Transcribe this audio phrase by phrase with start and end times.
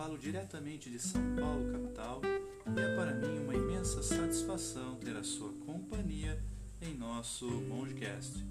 [0.00, 2.22] falo diretamente de São Paulo, capital,
[2.74, 6.42] e é para mim uma imensa satisfação ter a sua companhia
[6.80, 8.42] em nosso Mongecast.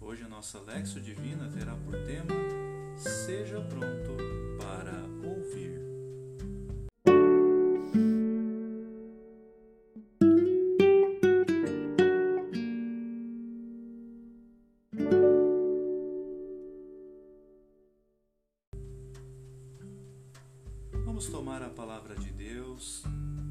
[0.00, 2.32] Hoje a nossa Lexo Divina terá por tema
[2.96, 4.16] Seja pronto
[4.60, 5.95] para ouvir.
[21.16, 23.02] Vamos tomar a palavra de Deus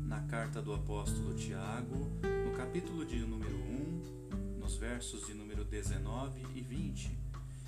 [0.05, 2.11] na carta do apóstolo Tiago,
[2.45, 7.17] no capítulo de número 1, nos versos de número 19 e 20,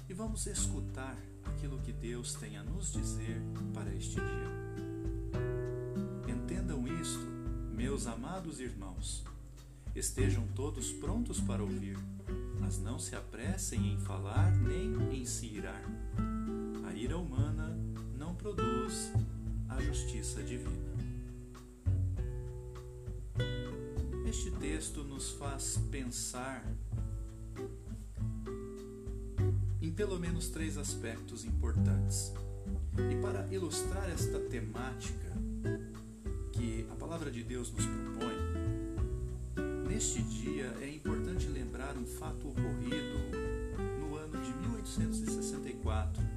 [0.07, 3.41] e vamos escutar aquilo que Deus tem a nos dizer
[3.73, 4.51] para este dia.
[6.31, 7.25] Entendam isto,
[7.73, 9.23] meus amados irmãos.
[9.95, 11.97] Estejam todos prontos para ouvir,
[12.59, 15.81] mas não se apressem em falar nem em se irar.
[16.87, 17.75] A ira humana
[18.15, 19.11] não produz
[19.77, 20.75] a justiça divina.
[24.27, 26.65] Este texto nos faz pensar
[29.79, 32.33] em pelo menos três aspectos importantes.
[33.11, 35.31] E para ilustrar esta temática
[36.53, 38.35] que a palavra de Deus nos propõe,
[39.87, 43.19] neste dia é importante lembrar um fato ocorrido
[43.99, 46.36] no ano de 1864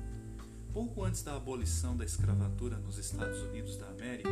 [0.73, 4.31] pouco antes da abolição da escravatura nos Estados Unidos da América,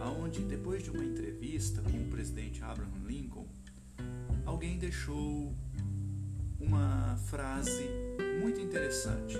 [0.00, 3.46] aonde depois de uma entrevista com o presidente Abraham Lincoln,
[4.46, 5.52] alguém deixou
[6.60, 7.88] uma frase
[8.40, 9.36] muito interessante,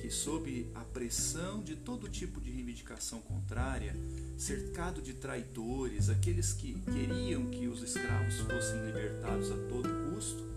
[0.00, 3.94] que sob a pressão de todo tipo de reivindicação contrária,
[4.36, 10.48] cercado de traidores, aqueles que queriam que os escravos fossem libertados a todo custo,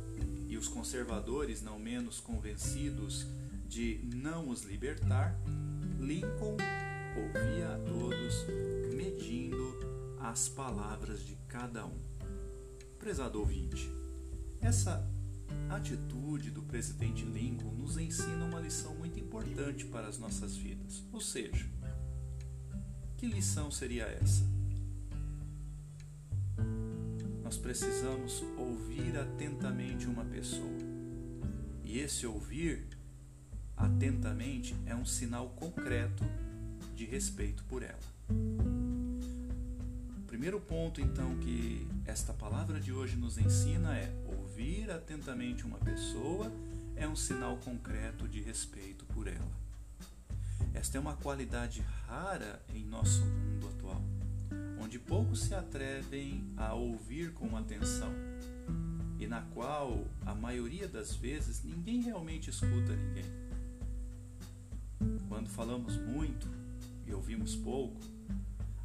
[0.47, 3.27] e os conservadores não menos convencidos
[3.71, 5.39] de não os libertar,
[5.97, 6.57] Lincoln
[7.15, 8.45] ouvia a todos,
[8.93, 11.97] medindo as palavras de cada um.
[12.99, 13.89] Prezado ouvinte,
[14.59, 15.09] essa
[15.69, 21.01] atitude do presidente Lincoln nos ensina uma lição muito importante para as nossas vidas.
[21.13, 21.65] Ou seja,
[23.15, 24.43] que lição seria essa?
[27.41, 30.77] Nós precisamos ouvir atentamente uma pessoa.
[31.85, 32.99] E esse ouvir
[33.81, 36.23] atentamente é um sinal concreto
[36.95, 37.99] de respeito por ela.
[40.17, 45.77] O primeiro ponto, então, que esta palavra de hoje nos ensina é: ouvir atentamente uma
[45.77, 46.51] pessoa
[46.95, 49.61] é um sinal concreto de respeito por ela.
[50.73, 54.01] Esta é uma qualidade rara em nosso mundo atual,
[54.79, 58.11] onde poucos se atrevem a ouvir com atenção
[59.21, 63.50] e na qual, a maioria das vezes, ninguém realmente escuta ninguém.
[65.27, 66.47] Quando falamos muito
[67.05, 67.99] e ouvimos pouco,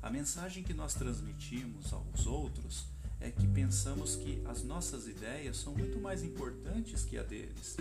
[0.03, 2.87] a mensagem que nós transmitimos aos outros
[3.21, 7.77] é que pensamos que as nossas ideias são muito mais importantes que a deles.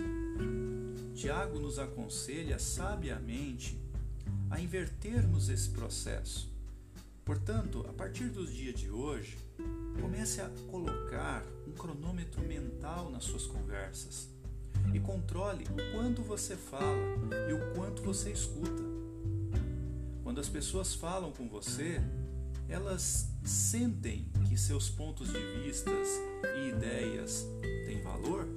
[1.14, 3.78] Tiago nos aconselha sabiamente
[4.50, 6.50] a invertermos esse processo.
[7.24, 9.36] Portanto, a partir do dia de hoje,
[10.00, 14.28] comece a colocar um cronômetro mental nas suas conversas
[14.94, 16.96] e controle o quanto você fala
[17.48, 18.82] e o quanto você escuta.
[20.22, 22.00] Quando as pessoas falam com você,
[22.68, 26.08] elas sentem que seus pontos de vistas
[26.56, 27.46] e ideias
[27.86, 28.48] têm valor?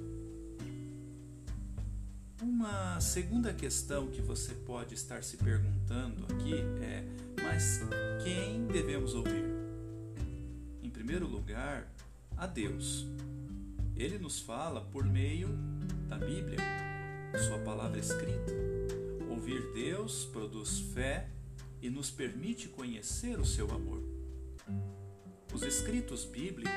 [2.42, 7.04] Uma segunda questão que você pode estar se perguntando aqui é:
[7.42, 7.80] mas
[8.24, 9.44] quem devemos ouvir?
[10.82, 11.86] Em primeiro lugar,
[12.36, 13.06] a Deus.
[13.94, 15.48] Ele nos fala por meio
[16.10, 16.58] da Bíblia,
[17.46, 18.52] Sua palavra escrita.
[19.28, 21.30] Ouvir Deus produz fé
[21.80, 24.02] e nos permite conhecer o seu amor.
[25.54, 26.74] Os escritos bíblicos,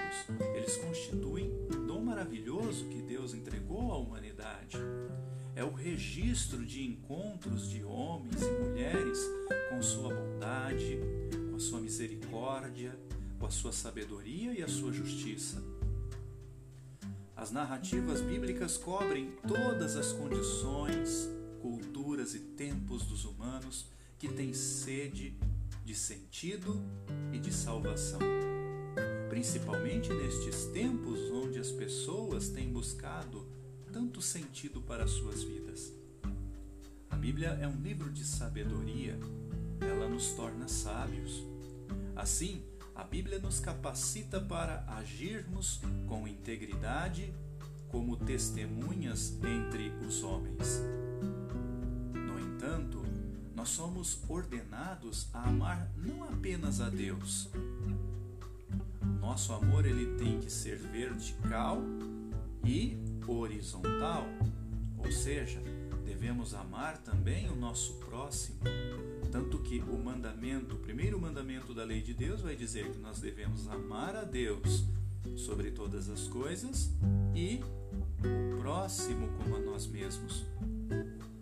[0.55, 4.77] eles constituem um dom maravilhoso que Deus entregou à humanidade.
[5.55, 9.19] É o registro de encontros de homens e mulheres
[9.71, 10.99] com sua bondade,
[11.49, 12.95] com a sua misericórdia,
[13.39, 15.72] com a sua sabedoria e a sua justiça.
[17.43, 21.29] As narrativas bíblicas cobrem todas as condições,
[21.61, 23.85] culturas e tempos dos humanos
[24.17, 25.37] que têm sede
[25.83, 26.81] de sentido
[27.33, 28.21] e de salvação.
[29.29, 33.45] Principalmente nestes tempos onde as pessoas têm buscado
[33.91, 35.91] tanto sentido para suas vidas.
[37.09, 39.19] A Bíblia é um livro de sabedoria,
[39.81, 41.43] ela nos torna sábios.
[42.15, 42.63] Assim,
[42.95, 47.33] a Bíblia nos capacita para agirmos com integridade
[47.89, 50.81] como testemunhas entre os homens.
[53.63, 57.49] nós somos ordenados a amar não apenas a Deus.
[59.21, 61.77] Nosso amor ele tem que ser vertical
[62.65, 64.25] e horizontal,
[64.97, 65.61] ou seja,
[66.03, 68.59] devemos amar também o nosso próximo.
[69.33, 73.19] Tanto que o mandamento, o primeiro mandamento da lei de Deus vai dizer que nós
[73.19, 74.83] devemos amar a Deus
[75.35, 76.91] sobre todas as coisas
[77.33, 77.59] e
[78.19, 80.45] o próximo como a nós mesmos.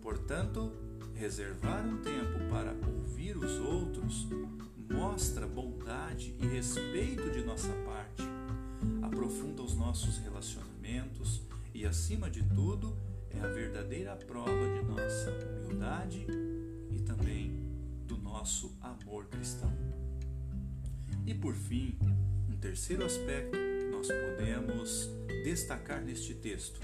[0.00, 0.72] Portanto,
[1.14, 4.26] reservar um tempo para ouvir os outros
[4.90, 8.22] mostra bondade e respeito de nossa parte,
[9.02, 11.42] aprofunda os nossos relacionamentos
[11.74, 12.96] e, acima de tudo,
[13.28, 15.61] é a verdadeira prova de nossa humildade
[21.26, 21.96] E por fim,
[22.48, 25.08] um terceiro aspecto que nós podemos
[25.44, 26.80] destacar neste texto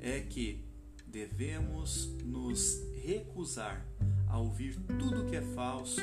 [0.00, 0.64] é que
[1.06, 3.84] devemos nos recusar
[4.28, 6.00] a ouvir tudo que é falso,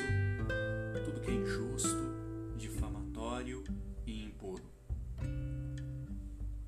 [1.04, 1.96] tudo que é injusto,
[2.56, 3.64] difamatório
[4.06, 4.62] e impuro.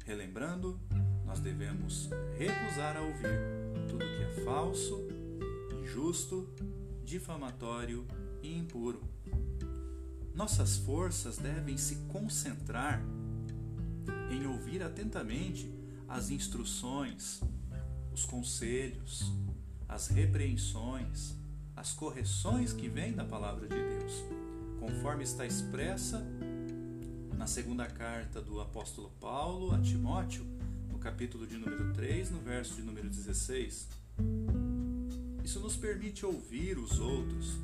[0.05, 0.81] Relembrando,
[1.25, 3.39] nós devemos recusar a ouvir
[3.89, 5.07] tudo que é falso,
[5.81, 6.53] injusto,
[7.05, 8.07] difamatório
[8.43, 9.01] e impuro.
[10.35, 13.03] Nossas forças devem se concentrar
[14.31, 15.73] em ouvir atentamente
[16.09, 17.41] as instruções,
[18.12, 19.32] os conselhos,
[19.88, 21.35] as repreensões,
[21.75, 24.25] as correções que vêm da palavra de Deus,
[24.79, 26.25] conforme está expressa
[27.37, 30.44] na segunda carta do apóstolo Paulo a Timóteo,
[30.91, 33.88] no capítulo de número 3, no verso de número 16.
[35.43, 37.56] Isso nos permite ouvir os outros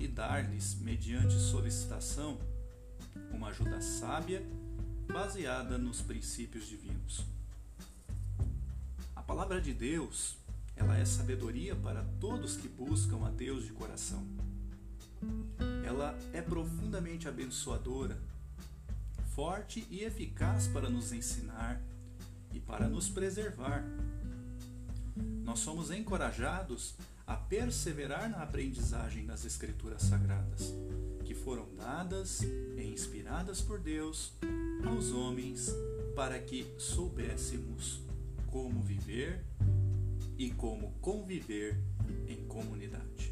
[0.00, 2.40] e dar-lhes, mediante solicitação,
[3.30, 4.42] uma ajuda sábia
[5.06, 7.24] baseada nos princípios divinos.
[9.14, 10.40] A palavra de Deus
[10.80, 14.26] ela é sabedoria para todos que buscam a Deus de coração.
[15.84, 18.18] Ela é profundamente abençoadora,
[19.34, 21.78] forte e eficaz para nos ensinar
[22.54, 23.84] e para nos preservar.
[25.44, 26.94] Nós somos encorajados
[27.30, 30.74] a perseverar na aprendizagem das Escrituras Sagradas,
[31.24, 34.32] que foram dadas e inspiradas por Deus
[34.84, 35.72] aos homens
[36.16, 38.00] para que soubéssemos
[38.48, 39.44] como viver
[40.36, 41.80] e como conviver
[42.26, 43.29] em comunidade.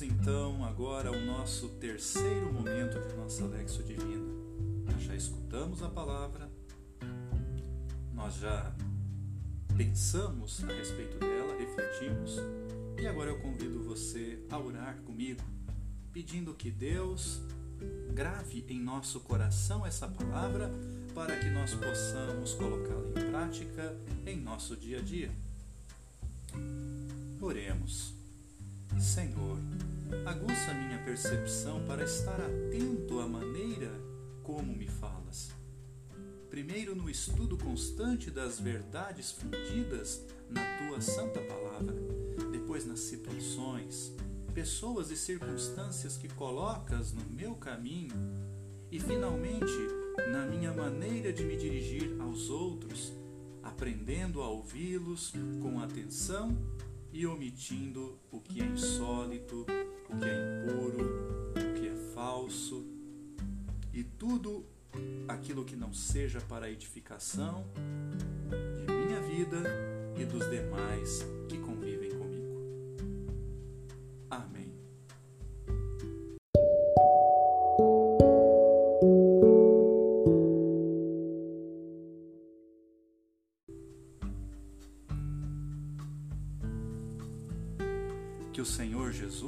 [0.00, 4.32] Passemos então agora ao nosso terceiro momento de nossa Lexo Divina.
[4.86, 6.50] Nós já escutamos a palavra,
[8.14, 8.74] nós já
[9.76, 12.36] pensamos a respeito dela, refletimos
[12.98, 15.42] e agora eu convido você a orar comigo,
[16.14, 17.42] pedindo que Deus
[18.14, 20.70] grave em nosso coração essa palavra
[21.14, 25.30] para que nós possamos colocá-la em prática em nosso dia a dia.
[27.42, 28.14] Oremos.
[28.98, 29.56] Senhor,
[30.26, 33.90] aguça minha percepção para estar atento à maneira
[34.42, 35.50] como me falas.
[36.48, 41.94] Primeiro no estudo constante das verdades fundidas na tua santa palavra
[42.50, 44.14] depois nas situações,
[44.54, 48.14] pessoas e circunstâncias que colocas no meu caminho
[48.90, 49.72] e finalmente
[50.32, 53.12] na minha maneira de me dirigir aos outros,
[53.62, 56.56] aprendendo a ouvi-los com atenção
[57.12, 59.66] e omitindo o que é insólito,
[60.12, 62.84] o que é impuro, o que é falso
[63.92, 64.64] e tudo
[65.28, 67.64] aquilo que não seja para a edificação
[68.86, 69.62] de minha vida
[70.18, 71.58] e dos demais que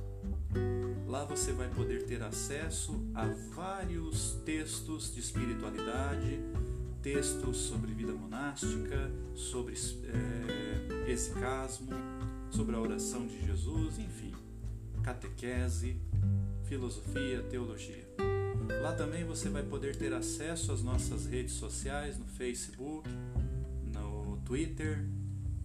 [1.07, 6.39] Lá você vai poder ter acesso a vários textos de espiritualidade,
[7.01, 11.11] textos sobre vida monástica, sobre é,
[12.49, 14.33] sobre a oração de Jesus, enfim,
[15.03, 15.99] catequese,
[16.63, 18.32] filosofia, teologia.
[18.81, 23.09] Lá também você vai poder ter acesso às nossas redes sociais no Facebook,
[23.93, 25.05] no Twitter,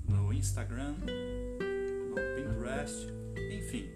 [0.09, 3.07] no Instagram, no Pinterest,
[3.52, 3.88] enfim.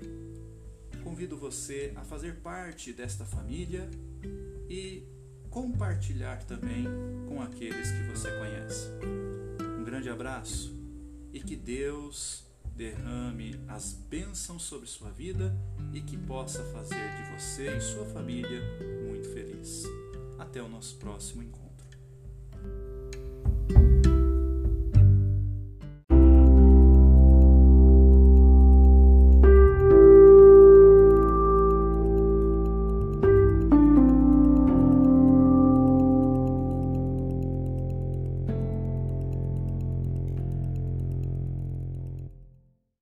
[1.02, 3.88] Convido você a fazer parte desta família
[4.68, 5.04] e
[5.50, 6.86] compartilhar também
[7.28, 8.88] com aqueles que você conhece.
[9.78, 10.74] Um grande abraço
[11.32, 15.54] e que Deus derrame as bênçãos sobre sua vida
[15.92, 18.60] e que possa fazer de você e sua família
[19.06, 19.84] muito feliz.
[20.38, 21.61] Até o nosso próximo encontro.